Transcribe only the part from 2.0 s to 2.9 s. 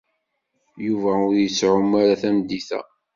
ara tameddit-a.